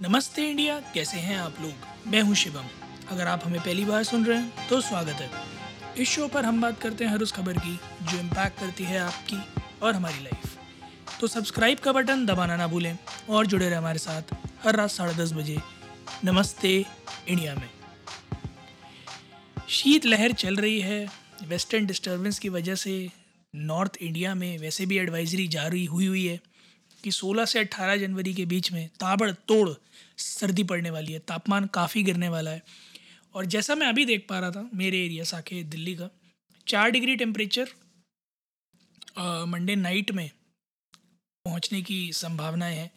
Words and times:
नमस्ते 0.00 0.42
इंडिया, 0.50 0.78
कैसे 0.94 1.18
हैं 1.18 1.36
आप 1.38 1.60
लोग? 1.60 2.10
मैं 2.12 2.20
हूँ 2.22 2.34
शिवम। 2.34 2.64
अगर 3.10 3.26
आप 3.26 3.44
हमें 3.44 3.60
पहली 3.60 3.84
बार 3.84 4.02
सुन 4.04 4.24
रहे 4.24 4.38
हैं 4.38 4.68
तो 4.68 4.80
स्वागत 4.80 5.20
है। 5.20 5.30
इस 5.98 6.08
शो 6.08 6.26
पर 6.28 6.44
हम 6.44 6.60
बात 6.60 6.80
करते 6.80 7.04
हैं 7.04 7.12
हर 7.12 7.22
उस 7.22 7.32
खबर 7.32 7.58
की, 7.58 7.76
जो 8.02 8.18
इम्पैक्ट 8.18 8.58
करती 8.60 8.84
है 8.84 8.98
आपकी 8.98 9.38
और 9.82 9.94
हमारी 9.94 10.22
लाइफ 10.24 11.20
तो 11.20 11.26
सब्सक्राइब 11.26 11.78
का 11.78 11.92
बटन 11.92 12.26
दबाना 12.26 12.56
ना 12.56 12.66
भूलें 12.66 12.96
और 13.28 13.46
जुड़े 13.46 13.64
रहे 13.64 13.78
हमारे 13.78 13.98
साथ 13.98 14.34
हर 14.64 14.76
रात 14.76 14.90
साढ़े 14.90 15.14
दस 15.14 15.32
बजे 15.32 15.56
नमस्ते 16.24 16.74
इंडिया 17.28 17.54
में। 17.54 17.68
शीत 19.68 20.06
लहर 20.06 20.32
चल 20.34 20.56
रही 20.56 20.80
है 20.80 21.06
वेस्टर्न 21.44 21.86
डिस्टरबेंस 21.86 22.38
की 22.38 22.48
वजह 22.48 22.74
से 22.74 23.08
नॉर्थ 23.54 23.96
इंडिया 23.96 24.34
में 24.34 24.58
वैसे 24.58 24.86
भी 24.86 24.98
एडवाइजरी 24.98 25.48
जारी 25.48 25.84
हुई 25.84 26.06
हुई 26.06 26.26
है। 26.26 26.40
कि 27.06 27.10
16 27.12 27.46
से 27.46 27.58
18 27.58 27.96
जनवरी 27.96 28.34
के 28.34 28.44
बीच 28.46 28.70
में 28.72 28.88
ताबड़तोड़ 29.00 29.68
सर्दी 30.18 30.62
पड़ने 30.62 30.90
वाली 30.90 31.12
है, 31.12 31.18
तापमान 31.18 31.66
काफ़ी 31.66 32.02
गिरने 32.02 32.28
वाला 32.28 32.50
है। 32.50 32.62
और 33.34 33.44
जैसा 33.44 33.74
मैं 33.74 33.86
अभी 33.86 34.04
देख 34.04 34.26
पा 34.28 34.38
रहा 34.38 34.50
था, 34.50 34.70
मेरे 34.74 35.04
एरिया 35.04 35.24
साके 35.24 35.62
दिल्ली 35.62 35.94
का, 35.94 36.08
चार 36.66 36.90
डिग्री 36.90 37.16
टेम्परेचर 37.16 37.68
मंडे 39.46 39.76
नाइट 39.76 40.10
में 40.10 40.30
पहुँचने 41.44 41.82
की 41.82 42.12
संभावनाएँ 42.12 42.76
हैं। 42.76 42.90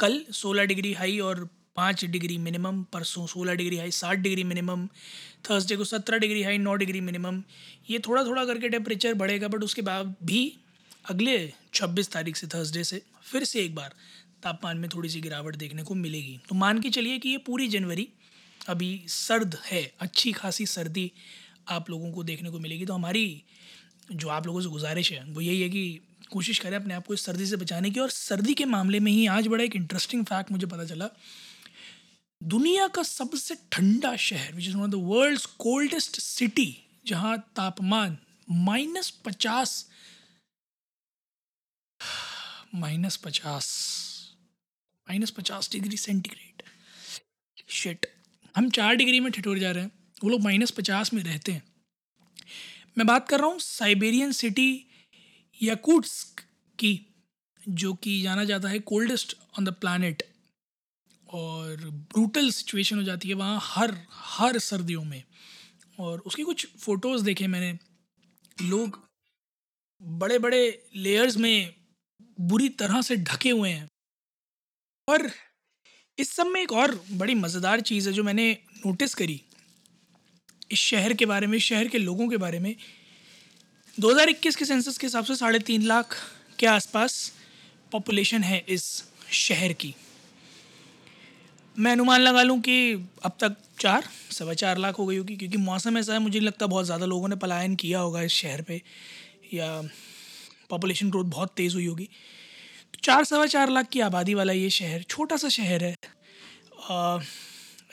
कल 0.00 0.24
16 0.32 0.64
डिग्री 0.64 0.92
हाई 0.92 1.18
और 1.18 1.48
पाँच 1.76 2.04
डिग्री 2.04 2.38
मिनिमम, 2.38 2.82
परसों 2.82 3.26
सोलह 3.26 3.54
डिग्री 3.54 3.76
हाई 3.76 3.90
साठ 3.90 4.18
डिग्री 4.18 4.44
मिनिमम, 4.44 4.86
थर्सडे 5.50 5.76
को 5.76 5.84
सत्रह 5.84 6.18
डिग्री 6.18 6.42
हाई, 6.42 6.58
नौ 6.58 6.74
डिग्री 6.74 7.00
मिनिमम, 7.00 7.42
ये 7.90 7.98
थोड़ा 7.98 8.24
थोड़ा 8.24 8.44
करके 8.44 8.68
टेम्परेचर 8.68 9.14
बढ़ेगा, 9.14 9.48
बट 9.48 9.62
उसके 9.62 9.82
बाद 9.82 10.14
भी 10.22 10.42
अगले 11.04 11.52
छब्बीस 11.74 12.10
तारीख 12.10 12.36
से 12.36 12.46
थर्सडे 12.46 12.84
से 12.84 13.02
फिर 13.22 13.44
से 13.44 13.60
एक 13.60 13.74
बार 13.74 13.94
तापमान 14.42 14.78
में 14.78 14.88
थोड़ी 14.94 15.08
सी 15.08 15.20
गिरावट 15.20 15.56
देखने 15.56 15.82
को 15.82 15.94
मिलेगी। 15.94 16.38
तो 16.48 16.54
मान 16.54 16.80
के 16.80 16.90
चलिए 16.90 17.18
कि 17.18 17.28
ये 17.28 17.38
पूरी 17.38 17.68
जनवरी 17.68 18.08
अभी 18.68 19.04
सर्द 19.08 19.56
है, 19.64 19.92
अच्छी 20.00 20.32
खासी 20.32 20.66
सर्दी 20.66 21.10
आप 21.68 21.90
लोगों 21.90 22.12
को 22.12 22.24
देखने 22.24 22.50
को 22.50 22.58
मिलेगी। 22.58 22.86
तो 22.86 22.94
हमारी 22.94 23.42
जो 24.12 24.28
आप 24.28 24.46
लोगों 24.46 24.60
से 24.60 24.68
गुजारिश 24.68 25.12
है, 25.12 25.24
वो 25.24 25.40
यही 25.40 25.60
है 25.60 25.68
कि 25.68 26.00
कोशिश 26.30 26.58
करें 26.58 26.76
अपने 26.76 26.94
आप 26.94 27.06
को 27.06 27.14
इस 27.14 27.24
सर्दी 27.24 27.46
से 27.46 27.56
बचाने 27.56 27.90
की 27.90 28.00
और 28.00 28.10
सर्दी 28.10 28.54
के 28.54 28.64
मामले 28.64 29.00
में 29.00 29.10
ही 29.12 29.26
आज 29.26 29.46
बड़ा 29.46 29.64
एक 29.64 29.76
इंटरेस्टिंग 29.76 30.24
फैक्ट 30.24 30.52
मुझे 30.52 30.66
पता 30.66 30.84
चला। 30.84 31.08
दुनिया 32.40 32.86
का 32.88 33.02
सबसे 33.02 33.54
ठंडा 33.72 34.14
शहर 34.16 34.54
which 34.54 34.66
is 34.68 34.76
one 34.76 34.82
of 34.82 34.90
the 34.90 34.94
world's 34.94 35.46
coldest 35.58 36.20
city 36.20 36.76
जहाँ 37.06 37.38
तापमान 37.56 38.16
माइनस 38.50 39.10
पचास 39.24 39.84
माइनस 42.74 43.16
पचास 43.16 43.66
माइनस 45.06 45.30
पचास 45.30 45.68
डिग्री 45.72 45.96
सेंटीग्रेड। 45.96 46.62
शिट 47.68 48.06
हम 48.56 48.70
चार 48.70 48.94
डिग्री 48.94 49.20
में 49.20 49.30
ठिठुर 49.32 49.58
जा 49.58 49.70
रहे 49.70 49.82
हैं, 49.84 49.90
वो 50.24 50.30
लोग 50.30 50.40
माइनस 50.40 50.70
पचास 50.70 51.12
में 51.14 51.22
रहते 51.22 51.52
हैं। 51.52 51.62
मैं 52.98 53.06
बात 53.06 53.28
कर 53.28 53.38
रहा 53.38 53.46
हूँ 53.46 53.58
साइबेरियन 53.58 54.32
सिटी 54.32 54.86
याकूट्स्क 55.62 56.40
की, 56.78 57.06
जो 57.68 57.94
कि 57.94 58.20
जाना 58.22 58.44
जाता 58.44 58.68
है 58.68 58.78
कोल्डेस्ट 58.78 59.36
ऑन 59.58 59.64
द 59.64 59.74
प्लानट 59.74 60.22
और 61.28 61.76
ब्रूटल 61.90 62.50
सिचुएशन 62.50 62.96
हो 62.96 63.02
जाती 63.02 63.28
है 63.28 63.34
वहाँ 63.34 63.58
हर 63.62 63.96
हर 64.10 64.58
सर्दियों 64.58 65.04
में। 65.04 65.22
और 65.98 66.20
उसकी 66.20 66.42
कुछ 66.42 66.66
फ़ोटोज़ 66.78 67.24
देखे 67.24 67.46
मैंने, 67.46 67.78
लोग 68.62 69.02
बड़े 70.02 70.38
बड़े 70.38 70.90
लेयर्स 70.96 71.36
में 71.36 71.83
बुरी 72.42 72.68
तरह 72.78 73.00
से 73.02 73.16
ढके 73.18 73.50
हुए 73.50 73.70
हैं। 73.70 73.88
और 75.08 75.30
इस 76.18 76.30
सब 76.30 76.46
में 76.46 76.60
एक 76.60 76.72
और 76.72 76.94
बड़ी 77.12 77.34
मज़ेदार 77.34 77.80
चीज़ 77.82 78.08
है 78.08 78.14
जो 78.14 78.22
मैंने 78.24 78.50
नोटिस 78.76 79.14
करी 79.14 79.40
इस 80.72 80.78
शहर 80.80 81.12
के 81.12 81.26
बारे 81.26 81.46
में 81.46 81.58
शहर 81.60 81.88
के 81.88 81.98
लोगों 81.98 82.28
के 82.28 82.36
बारे 82.36 82.58
में। 82.58 82.74
2021 83.98 84.56
के 84.56 84.64
सेंसस 84.64 84.98
के 84.98 85.06
हिसाब 85.06 85.24
से 85.24 85.36
साढ़े 85.36 85.58
तीन 85.60 85.82
लाख 85.82 86.16
के 86.58 86.66
आसपास 86.66 87.32
पॉपुलेशन 87.92 88.42
है 88.42 88.64
इस 88.68 88.86
शहर 89.32 89.72
की। 89.72 89.94
मैं 91.76 91.92
अनुमान 91.92 92.20
लगा 92.20 92.42
लूँ 92.42 92.58
कि 92.60 92.92
अब 93.24 93.36
तक 93.40 93.56
चार, 93.80 94.04
सवा 94.30 94.54
चार 94.54 94.78
लाख 94.78 94.98
हो 94.98 95.06
गई 95.06 95.16
होगी, 95.16 95.36
क्योंकि 95.36 95.56
मौसम 95.58 95.98
ऐसा 95.98 96.12
है, 96.12 96.18
मुझे 96.18 96.40
लगता 96.40 96.64
है 96.64 96.70
बहुत 96.70 96.84
ज़्यादा 96.84 97.06
लोगों 97.06 97.28
ने 97.28 97.36
पलायन 97.36 97.74
किया 97.76 97.98
होगा 97.98 98.22
इस 98.22 98.32
शहर 98.32 98.62
पे 98.62 98.80
या 99.54 99.82
पॉपुलेशन 100.70 101.10
ग्रोथ 101.10 101.24
बहुत 101.26 101.52
तेज़ 101.56 101.74
हुई 101.74 101.86
होगी। 101.86 102.08
तो 102.94 103.00
चार 103.04 103.24
सवा 103.24 103.46
चार 103.46 103.70
लाख 103.70 103.88
की 103.88 104.00
आबादी 104.00 104.34
वाला 104.34 104.52
ये 104.52 104.70
शहर, 104.70 105.02
छोटा 105.02 105.36
सा 105.36 105.48
शहर 105.48 105.84
है। 105.84 105.94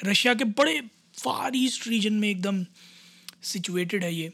रशिया 0.05 0.33
के 0.33 0.43
बड़े 0.43 0.79
फार 1.15 1.55
ईस्ट 1.55 1.87
रीजन 1.87 2.13
में 2.13 2.29
एकदम 2.29 2.65
सिचुएटेड 3.43 4.03
है 4.03 4.13
ये। 4.15 4.31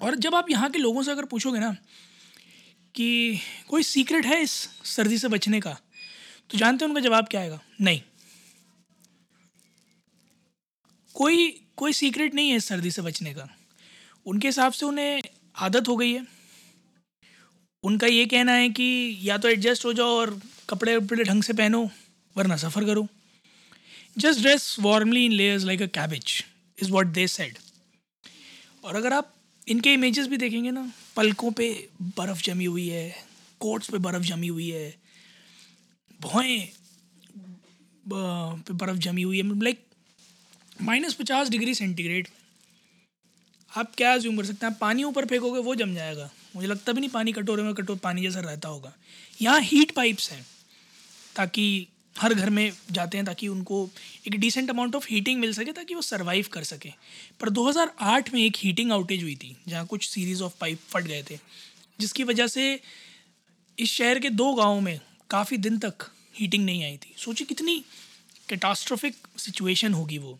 और 0.00 0.14
जब 0.16 0.34
आप 0.34 0.50
यहाँ 0.50 0.70
के 0.70 0.78
लोगों 0.78 1.02
से 1.02 1.10
अगर 1.10 1.24
पूछोगे 1.24 1.58
ना 1.58 1.72
कि 2.94 3.38
कोई 3.68 3.82
सीक्रेट 3.82 4.26
है 4.26 4.40
इस 4.42 4.52
सर्दी 4.86 5.18
से 5.18 5.28
बचने 5.28 5.60
का 5.60 5.76
तो 6.50 6.58
जानते 6.58 6.84
हैं 6.84 6.90
उनका 6.90 7.00
जवाब 7.00 7.26
क्या 7.28 7.40
आएगा? 7.40 7.60
नहीं। 7.80 8.00
कोई 11.14 11.48
कोई 11.76 11.92
सीक्रेट 11.92 12.34
नहीं 12.34 12.50
है 12.50 12.56
इस 12.56 12.64
सर्दी 12.64 12.90
से 12.90 13.02
बचने 13.02 13.34
का। 13.34 13.48
उनके 14.26 14.48
हिसाब 14.48 14.72
से 14.72 14.86
उन्हें 14.86 15.22
आदत 15.56 15.88
हो 15.88 15.96
गई 15.96 16.12
है। 16.12 16.26
उनका 17.84 18.06
ये 18.06 18.24
कहना 18.26 18.52
है 18.52 18.68
कि 18.70 19.18
या 19.22 19.36
तो 19.38 19.48
एडजस्ट 19.48 19.84
हो 19.84 19.92
जाओ 19.92 20.16
और 20.16 20.38
कपड़े 20.68 20.96
वपड़े 20.96 21.24
ढंग 21.24 21.42
से 21.42 21.52
पहनो, 21.52 21.90
वरना 22.36 22.56
सफ़र 22.56 22.84
करो। 22.84 23.06
Just 24.18 24.40
dress 24.40 24.76
warmly 24.80 25.24
in 25.24 25.32
layers 25.32 25.64
like 25.64 25.82
a 25.82 25.86
cabbage 25.94 26.44
is 26.78 26.90
what 26.90 27.06
they 27.08 27.26
said 27.28 27.58
और 28.84 28.96
अगर 28.96 29.12
आप 29.12 29.32
इनके 29.68 29.92
इमेजेस 29.94 30.26
भी 30.26 30.36
देखेंगे 30.36 30.70
ना, 30.70 30.92
पलकों 31.16 31.50
पे 31.52 31.68
बर्फ़ 32.18 32.42
जमी 32.42 32.64
हुई 32.64 32.88
है 32.88 33.14
कोट्स 33.60 33.90
पे 33.90 33.98
बर्फ़ 33.98 34.22
जमी 34.24 34.48
हुई 34.48 34.68
है 34.70 34.94
भौएँ 36.20 36.58
पे 38.06 38.72
बर्फ़ 38.74 38.98
जमी 38.98 39.22
हुई 39.22 39.38
है 39.38 39.62
लाइक 39.62 39.84
माइनस 40.82 41.14
पचास 41.14 41.48
डिग्री 41.48 41.74
सेंटीग्रेड 41.74 42.28
आप 43.72 43.92
क्या 43.96 44.16
ज्यूम 44.18 44.36
कर 44.36 44.44
सकते 44.44 44.66
हैं? 44.66 44.74
पानी 44.78 45.04
ऊपर 45.04 45.26
फेंकोगे, 45.26 45.60
वो 45.60 45.74
जम 45.74 45.94
जाएगा। 45.94 46.30
मुझे 46.56 46.68
लगता 46.68 46.92
भी 46.92 47.00
नहीं 47.00 47.10
पानी 47.10 47.32
कटोरे 47.32 47.62
में 47.62 47.74
कटोर 47.74 47.96
पानी 47.96 48.22
जैसा 48.22 48.40
रहता 48.40 48.68
होगा। 48.68 48.96
यहाँ 49.42 49.60
हीट 49.60 49.90
पाइप्स 49.90 50.30
हैं, 50.32 50.46
ताकि 51.36 51.86
हर 52.18 52.34
घर 52.34 52.50
में 52.50 52.72
जाते 52.90 53.18
हैं, 53.18 53.26
ताकि 53.26 53.48
उनको 53.48 53.90
एक 54.26 54.34
डिसेंट 54.34 54.70
अमाउंट 54.70 54.94
ऑफ़ 54.94 55.06
हीटिंग 55.10 55.40
मिल 55.40 55.52
सके, 55.54 55.72
ताकि 55.72 55.94
वो 55.94 56.02
सर्वाइव 56.02 56.46
कर 56.52 56.64
सकें। 56.64 56.92
पर 57.40 57.48
2008 57.48 58.34
में 58.34 58.40
एक 58.40 58.56
हीटिंग 58.56 58.92
आउटेज 58.92 59.22
हुई 59.22 59.36
थी, 59.36 59.56
जहाँ 59.68 59.86
कुछ 59.86 60.08
सीरीज़ 60.08 60.42
ऑफ़ 60.42 60.54
पाइप 60.60 60.78
फट 60.88 61.02
गए 61.02 61.24
थे, 61.30 61.38
जिसकी 62.00 62.24
वजह 62.24 62.46
से 62.46 62.80
इस 63.78 63.92
शहर 63.92 64.18
के 64.18 64.30
दो 64.30 64.54
गाँव 64.54 64.80
में 64.80 65.00
काफ़ी 65.30 65.56
दिन 65.56 65.78
तक 65.78 65.94
हीटिंग 66.34 66.64
नहीं 66.64 66.84
आई 66.84 66.96
थी। 66.96 67.14
सोचिए 67.16 67.46
कितनी 67.46 67.84
कैटास्ट्रोफिक 68.48 69.16
सिचुएशन 69.36 69.94
होगी 69.94 70.18
वो। 70.18 70.38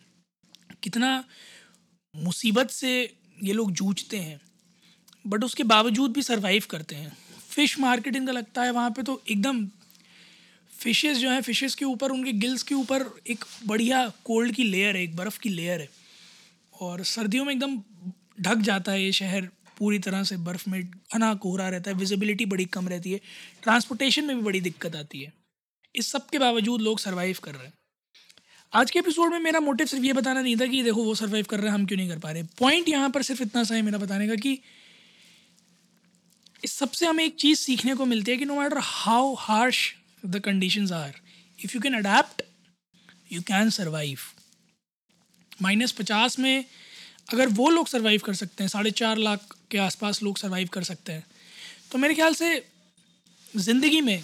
कितना 0.83 1.23
मुसीबत 2.15 2.69
से 2.69 3.13
ये 3.43 3.53
लोग 3.53 3.71
जूझते 3.71 4.17
हैं। 4.17 4.41
बट 5.25 5.43
उसके 5.43 5.63
बावजूद 5.63 6.13
भी 6.13 6.21
सर्वाइव 6.21 6.63
करते 6.69 6.95
हैं। 6.95 7.11
फ़िश 7.49 7.79
मार्केट 7.79 8.15
इनका 8.15 8.31
लगता 8.31 8.63
है 8.63 8.71
वहाँ 8.71 8.91
पे 8.91 9.03
तो 9.03 9.21
एकदम 9.29 9.65
फ़िशेस 10.73 11.17
जो 11.17 11.29
हैं 11.29 11.41
फ़िशेस 11.41 11.75
के 11.75 11.85
ऊपर, 11.85 12.11
उनके 12.11 12.31
गिल्स 12.33 12.63
के 12.63 12.75
ऊपर 12.75 13.05
एक 13.27 13.45
बढ़िया 13.65 14.07
कोल्ड 14.25 14.55
की 14.55 14.63
लेयर 14.63 14.95
है, 14.95 15.03
एक 15.03 15.15
बर्फ़ 15.15 15.39
की 15.39 15.49
लेयर 15.49 15.81
है। 15.81 15.89
और 16.73 17.03
सर्दियों 17.03 17.45
में 17.45 17.53
एकदम 17.53 17.77
ढक 18.41 18.61
जाता 18.61 18.91
है 18.91 19.03
ये 19.03 19.11
शहर 19.11 19.49
पूरी 19.77 19.99
तरह 19.99 20.23
से, 20.23 20.37
बर्फ़ 20.37 20.69
में 20.69 20.81
घना 20.83 21.33
कोहरा 21.35 21.69
रहता 21.69 21.91
है 21.91 21.97
विजिबिलिटी 21.97 22.45
बड़ी 22.45 22.65
कम 22.65 22.87
रहती 22.87 23.11
है 23.11 23.19
ट्रांसपोर्टेशन 23.63 24.25
में 24.25 24.35
भी 24.35 24.41
बड़ी 24.43 24.61
दिक्कत 24.61 24.95
आती 24.95 25.21
है। 25.21 25.33
इस 25.95 26.11
सब 26.11 26.29
के 26.29 26.39
बावजूद 26.39 26.81
लोग 26.81 26.99
सर्वाइव 26.99 27.37
कर 27.43 27.55
रहे 27.55 27.65
हैं। 27.65 27.73
आज 28.73 28.91
के 28.91 28.99
एपिसोड 28.99 29.31
में 29.31 29.39
मेरा 29.39 29.59
मोटिव 29.59 29.87
सिर्फ़ 29.87 30.05
ये 30.05 30.13
बताना 30.13 30.41
नहीं 30.41 30.55
था 30.57 30.65
कि 30.65 30.83
देखो 30.83 31.03
वो 31.03 31.15
सर्वाइव 31.15 31.45
कर 31.45 31.59
रहे 31.59 31.67
हैं, 31.67 31.73
हम 31.73 31.85
क्यों 31.85 31.97
नहीं 31.97 32.09
कर 32.09 32.19
पा 32.19 32.31
रहे? 32.31 32.43
पॉइंट 32.59 32.89
यहाँ 32.89 33.09
पर 33.09 33.21
सिर्फ़ 33.21 33.41
इतना 33.43 33.63
सा 33.63 33.75
है 33.75 33.81
मेरा 33.81 33.97
बताने 33.97 34.27
का 34.27 34.35
कि 34.35 34.59
इस 36.63 36.73
सबसे 36.77 37.05
हमें 37.05 37.23
एक 37.23 37.35
चीज़ 37.35 37.59
सीखने 37.59 37.95
को 37.95 38.05
मिलती 38.05 38.31
है 38.31 38.37
कि 38.37 38.45
no 38.45 38.55
matter 38.55 38.77
how 38.83 39.33
harsh 39.39 39.79
the 40.25 40.39
condition 40.45 40.91
are 40.93 41.13
if 41.59 41.71
you 41.75 41.81
can 41.81 41.93
adapt 41.93 42.41
you 43.31 43.41
can 43.41 43.69
survive 43.69 44.19
minus 45.61 45.91
पचास 45.91 46.37
में 46.39 46.65
अगर 47.33 47.47
वो 47.47 47.69
लोग 47.69 47.87
सर्वाइव 47.87 48.21
कर 48.25 48.33
सकते 48.33 48.63
हैं, 48.63 48.69
साढ़े 48.69 48.91
चार 48.91 49.17
लाख 49.17 49.55
के 49.71 49.77
आसपास 49.77 50.21
लोग 50.23 50.37
सर्वाइव 50.37 50.67
कर 50.73 50.83
सकते 50.83 51.11
हैं 51.11 51.25
तो 51.91 51.97
मेरे 51.97 52.15
ख्याल 52.15 52.33
से 52.33 52.49
ज़िंदगी 53.53 54.01
में 54.01 54.23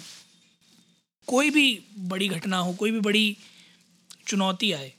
कोई 1.28 1.50
भी 1.50 1.66
बड़ी 1.98 2.28
घटना 2.28 2.56
हो, 2.56 2.72
कोई 2.72 2.90
भी 2.90 3.00
बड़ी 3.00 3.36
चुनौती 4.26 4.72
आए 4.72 4.92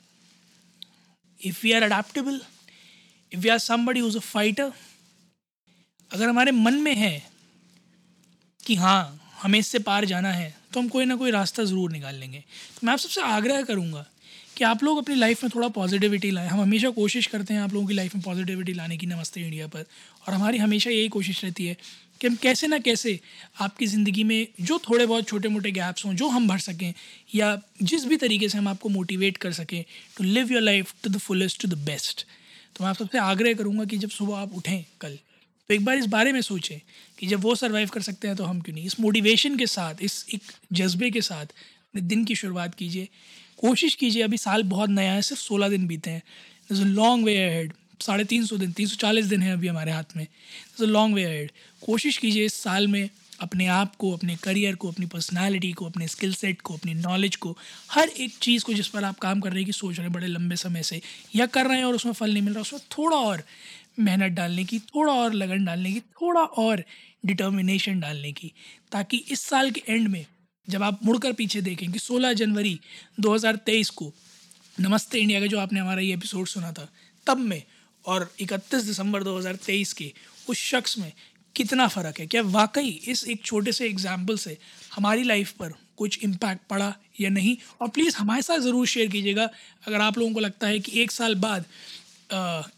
if 1.40 1.60
we 1.62 1.72
are 1.72 1.82
adaptable 1.82 2.40
if 3.32 3.40
we 3.40 3.48
are 3.48 3.58
somebody 3.58 4.00
who's 4.00 4.16
a 4.16 4.20
fighter 4.20 4.72
अगर 6.10 6.28
हमारे 6.28 6.52
मन 6.52 6.74
में 6.80 6.94
है 6.96 7.22
कि 8.66 8.74
हाँ 8.76 9.20
हमें 9.42 9.58
इससे 9.58 9.78
पार 9.80 10.04
जाना 10.04 10.32
है 10.32 10.54
तो 10.72 10.80
हम 10.80 10.88
कोई 10.88 11.04
ना 11.04 11.16
कोई 11.16 11.30
रास्ता 11.30 11.64
ज़रूर 11.64 11.92
निकाल 11.92 12.14
लेंगे। 12.14 12.38
तो 12.38 12.86
मैं 12.86 12.92
आप 12.92 12.98
सबसे 12.98 13.20
आग्रह 13.22 13.62
करूँगा 13.62 14.04
कि 14.56 14.64
आप 14.64 14.82
लोग 14.84 14.98
अपनी 14.98 15.14
लाइफ 15.14 15.42
में 15.44 15.50
थोड़ा 15.54 15.68
पॉजिटिविटी 15.70 16.30
लाएँ। 16.30 16.48
हम 16.48 16.60
हमेशा 16.60 16.90
कोशिश 16.90 17.26
करते 17.26 17.54
हैं 17.54 17.60
आप 17.60 17.72
लोगों 17.74 17.86
की 17.86 17.94
लाइफ 17.94 18.14
में 18.14 18.22
पॉजिटिविटी 18.24 18.72
लाने 18.72 18.96
की, 18.96 19.06
नमस्ते 19.06 19.40
इंडिया 19.40 19.66
पर। 19.66 19.84
और 20.28 20.34
हमारी 20.34 20.58
हमेशा 20.58 20.90
यही 20.90 21.08
कोशिश 21.08 21.44
रहती 21.44 21.66
है 21.66 21.76
कि 22.20 22.26
हम 22.26 22.34
कैसे 22.36 22.66
ना 22.66 22.78
कैसे 22.80 23.18
आपकी 23.60 23.86
ज़िंदगी 23.86 24.24
में 24.24 24.46
जो 24.60 24.78
थोड़े 24.88 25.06
बहुत 25.06 25.28
छोटे 25.28 25.48
मोटे 25.48 25.70
गैप्स 25.72 26.04
हों, 26.04 26.12
जो 26.14 26.28
हम 26.28 26.48
भर 26.48 26.58
सकें, 26.60 26.92
या 27.34 27.56
जिस 27.82 28.04
भी 28.04 28.16
तरीके 28.16 28.48
से 28.48 28.58
हम 28.58 28.68
आपको 28.68 28.88
मोटिवेट 28.88 29.36
कर 29.36 29.52
सकें 29.52 29.82
to 30.16 30.24
live 30.24 30.52
your 30.52 30.62
life 30.62 30.94
to 31.04 31.10
the 31.10 31.18
fullest 31.18 31.62
to 31.62 31.68
the 31.68 31.78
best 31.84 32.26
तो 32.76 32.84
मैं 32.84 32.90
आप 32.90 32.96
सबसे 32.96 33.18
आग्रह 33.20 33.54
करूँगा 33.54 33.84
कि 33.84 33.98
जब 33.98 34.10
सुबह 34.10 34.36
आप 34.36 34.54
उठें 34.56 34.84
कल 35.00 35.18
तो 35.70 35.74
एक 35.74 35.84
बार 35.84 35.96
इस 35.96 36.06
बारे 36.06 36.32
में 36.32 36.40
सोचें 36.40 36.80
कि 37.18 37.26
जब 37.26 37.40
वो 37.40 37.54
सर्वाइव 37.54 37.88
कर 37.88 38.02
सकते 38.02 38.28
हैं 38.28 38.36
तो 38.36 38.44
हम 38.44 38.60
क्यों 38.60 38.74
नहीं? 38.74 38.84
इस 38.84 39.00
मोटिवेशन 39.00 39.56
के 39.56 39.66
साथ, 39.66 39.94
इस 40.02 40.26
एक 40.34 40.42
जज्बे 40.72 41.10
के 41.10 41.20
साथ, 41.20 41.46
अपने 41.46 42.02
दिन 42.02 42.24
की 42.24 42.34
शुरुआत 42.34 42.74
कीजिए। 42.74 43.08
कोशिश 43.56 43.94
कीजिए, 43.94 44.22
अभी 44.22 44.36
साल 44.36 44.62
बहुत 44.62 44.90
नया 44.90 45.12
है, 45.12 45.22
सिर्फ़ 45.22 45.42
सोलह 45.42 45.68
दिन 45.68 45.86
बीते 45.86 46.10
हैं। 46.10 46.22
Is 46.72 46.82
a 46.82 46.84
long 46.84 47.24
way 47.24 47.36
ahead 47.36 47.72
साढ़े 48.00 48.24
तीन 48.24 48.46
सौ 48.46 48.56
दिन, 48.56 48.72
तीन 48.72 48.86
सौ 48.86 48.96
चालीस 48.96 49.26
दिन 49.26 49.42
है 49.42 49.52
अभी 49.52 49.68
हमारे 49.68 49.92
हाथ 49.92 50.16
में। 50.16 50.22
Is 50.22 50.82
a 50.82 50.86
long 50.86 51.14
way 51.14 51.24
ahead 51.24 51.52
कोशिश 51.82 52.16
कीजिए 52.16 52.44
इस 52.44 52.54
साल 52.54 52.88
में 52.88 53.08
अपने 53.40 53.66
आप 53.66 53.96
को, 53.96 54.12
अपने 54.12 54.36
करियर 54.36 54.74
को, 54.74 54.88
अपनी 54.88 55.06
पर्सनालिटी 55.06 55.72
को, 55.72 55.86
अपने 55.86 56.08
स्किल 56.08 56.34
सेट 56.34 56.60
को, 56.60 56.74
अपनी 56.74 56.94
नॉलेज 56.94 57.36
को, 57.36 57.58
हर 57.90 58.08
एक 58.08 58.32
चीज़ 58.42 58.64
को 58.64 58.74
जिस 58.74 58.88
पर 58.88 59.04
आप 59.04 59.18
काम 59.18 59.40
कर 59.40 59.50
रहे 59.50 59.58
हैं 59.58 59.66
कि 59.66 59.72
सोच 59.72 59.96
रहे 59.96 60.02
हैं 60.02 60.12
बड़े 60.12 60.26
लंबे 60.26 60.56
समय 60.56 60.82
से, 60.82 61.00
या 61.36 61.46
कर 61.46 61.66
रहे 61.66 61.78
हैं 61.78 61.84
और 61.84 61.94
उसमें 61.94 62.12
फल 62.12 62.32
नहीं 62.32 62.42
मिल 62.42 62.52
रहा, 62.52 62.60
उसमें 62.60 62.82
थोड़ा 62.98 63.16
और 63.16 63.42
मेहनत 63.98 64.32
डालने 64.32 64.64
की, 64.64 64.78
थोड़ा 64.78 65.12
और 65.12 65.32
लगन 65.32 65.64
डालने 65.64 65.92
की, 65.92 66.00
थोड़ा 66.00 66.40
और 66.40 66.84
डिटर्मिनेशन 67.26 68.00
डालने 68.00 68.32
की, 68.32 68.52
ताकि 68.92 69.16
इस 69.16 69.40
साल 69.40 69.70
के 69.70 69.82
एंड 69.88 70.08
में 70.08 70.26
जब 70.68 70.82
आप 70.82 71.00
मुड़कर 71.04 71.32
पीछे 71.32 71.60
देखें 71.60 71.92
कि 71.92 71.98
16 71.98 72.32
जनवरी 72.32 72.80
2023 73.20 73.90
को 73.90 74.12
नमस्ते 74.80 75.18
इंडिया 75.18 75.40
का 75.40 75.46
जो 75.46 75.58
आपने 75.58 75.80
हमारा 75.80 76.00
ये 76.00 76.14
एपिसोड 76.14 76.46
सुना 76.46 76.72
था, 76.72 76.88
तब 77.26 77.38
में 77.38 77.62
और 78.04 78.32
31 78.40 78.84
दिसंबर 78.84 79.22
2023 79.22 79.92
के 79.92 80.12
उस 80.48 80.56
शख्स 80.56 80.98
में 80.98 81.12
कितना 81.56 81.86
फ़र्क 81.88 82.20
है? 82.20 82.26
क्या 82.26 82.42
वाकई 82.42 82.88
इस 82.88 83.28
एक 83.28 83.44
छोटे 83.44 83.72
से 83.72 83.86
एग्ज़ाम्पल 83.86 84.36
से 84.36 84.58
हमारी 84.94 85.22
लाइफ 85.22 85.52
पर 85.52 85.72
कुछ 85.96 86.18
इम्पैक्ट 86.24 86.60
पड़ा 86.70 86.94
या 87.20 87.30
नहीं? 87.30 87.56
और 87.80 87.88
प्लीज़ 87.88 88.16
हमारे 88.16 88.42
साथ 88.42 88.58
ज़रूर 88.58 88.86
शेयर 88.86 89.08
कीजिएगा। 89.08 89.48
अगर 89.86 90.00
आप 90.00 90.18
लोगों 90.18 90.32
को 90.34 90.40
लगता 90.40 90.66
है 90.66 90.78
कि 90.78 91.00
एक 91.00 91.10
साल 91.10 91.34
बाद 91.34 91.64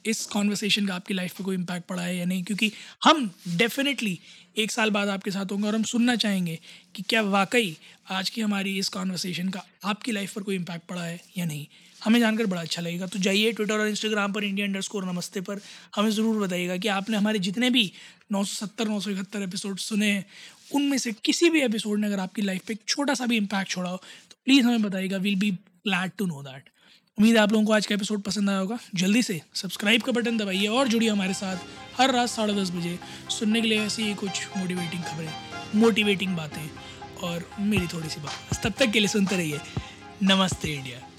इस 0.07 0.25
कॉन्वर्सेशन 0.27 0.87
का 0.87 0.95
आपकी 0.95 1.15
लाइफ 1.15 1.37
पे 1.37 1.45
कोई 1.45 1.57
इम्पैक्ट 1.57 1.87
पड़ा 1.87 2.03
है 2.03 2.17
या 2.17 2.25
नहीं? 2.25 2.43
क्योंकि 2.45 2.71
हम 3.05 3.31
डेफिनेटली 3.49 4.19
एक 4.59 4.71
साल 4.71 4.91
बाद 4.91 5.09
आपके 5.09 5.31
साथ 5.31 5.53
होंगे 5.53 5.67
और 5.67 5.75
हम 5.75 5.83
सुनना 5.85 6.17
चाहेंगे 6.17 6.59
कि 6.95 7.03
क्या 7.03 7.23
वाकई 7.23 7.77
आज 8.11 8.31
की 8.31 8.41
हमारी 8.41 8.79
इस 8.79 8.89
कॉन्वर्सेशन 8.89 9.49
का 9.49 9.65
आपकी 9.85 10.13
लाइफ 10.13 10.35
पर 10.35 10.43
कोई 10.43 10.57
इम्पैक्ट 10.57 10.87
पड़ा 10.89 11.03
है 11.03 11.21
या 11.39 11.45
नहीं? 11.45 11.67
हमें 12.03 12.19
जानकर 12.21 12.47
बड़ा 12.47 12.61
अच्छा 12.61 12.83
लगेगा। 12.83 13.07
तो 13.07 13.19
जाइए 13.19 13.53
ट्विटर 13.53 13.79
और 13.79 13.89
इंस्टाग्राम 13.89 14.33
पर 14.33 14.45
इंडिया 14.45 14.67
अंडर 14.67 15.05
नमस्ते 15.05 15.41
पर 15.41 15.61
हमें 15.97 16.11
ज़रूर 16.11 16.41
बताइएगा 16.41 16.77
कि 16.77 16.89
आपने 16.89 17.17
हमारे 17.17 17.39
जितने 17.39 17.71
भी 17.71 17.93
नौ 18.33 18.43
सौ 18.45 18.55
सत्तर, 18.57 18.89
नौ 18.89 19.01
सौ 19.01 19.11
इकहत्तर 19.11 19.43
एपिसोड 19.43 19.79
सुने 19.79 20.07
हैं, 20.07 20.25
उनमें 20.71 20.99
से 20.99 21.13
किसी 21.25 21.51
भी 21.51 21.61
एपिसोड 21.61 21.99
ने 21.99 22.07
अगर 22.07 22.21
आपकी 22.21 22.43
लाइफ 22.43 22.65
पे 22.67 22.73
एक 22.73 22.81
छोटा 22.89 23.15
सा 23.15 23.27
भी 23.27 23.37
इम्पैक्ट 23.37 23.71
छोड़ा 23.71 23.91
हो 23.91 23.97
तो 23.97 24.37
प्लीज़ 24.45 24.67
हमें 24.67 24.83
बताइएगा। 24.83 25.17
Will 25.19 25.39
be 25.39 25.51
glad 25.51 26.11
to 26.19 26.27
know 26.27 26.43
that 26.43 26.69
उम्मीद 27.19 27.37
है 27.37 27.43
आप 27.43 27.53
लोगों 27.53 27.67
को 27.67 27.73
आज 27.73 27.87
का 27.87 27.95
एपिसोड 27.95 28.23
पसंद 28.23 28.51
आया 28.51 28.59
होगा। 28.59 28.79
जल्दी 28.95 29.23
से 29.23 29.41
सब्सक्राइब 29.55 30.03
का 30.03 30.13
बटन 30.13 30.37
दबाइए 30.39 30.67
और 30.67 30.89
जुड़िए 30.89 31.09
हमारे 31.11 31.35
साथ 31.35 31.57
हर 32.01 32.13
रात 32.13 32.29
साढ़े 32.29 32.55
दस 32.55 32.71
बजे 32.71 32.99
सुनने 33.31 33.61
के 33.61 33.69
लिए 33.69 33.81
ऐसी 33.81 34.03
ही 34.03 34.15
कुछ 34.15 34.49
मोटिवेटिंग 34.57 35.03
खबरें 35.03 35.33
मोटिवेटिंग 35.75 36.37
बातें 36.37 36.71
और 37.23 37.51
मेरी 37.61 37.87
थोड़ी 37.87 38.09
सी 38.09 38.21
बात। 38.21 38.67
तब 38.67 38.73
तक 38.73 38.91
के 38.91 38.99
लिए 38.99 39.09
सुनते 39.09 39.37
रहिए। 39.37 39.61
नमस्ते 40.23 40.69
इंडिया। 40.69 41.12